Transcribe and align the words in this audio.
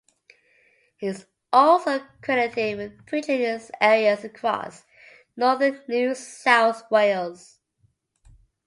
He 0.97 1.05
is 1.05 1.27
also 1.53 1.99
credited 2.23 2.75
with 2.79 3.05
preaching 3.05 3.39
in 3.39 3.61
areas 3.79 4.23
across 4.23 4.83
Northern 5.37 5.79
New 5.87 6.15
South 6.15 6.89
Wales. 6.89 7.59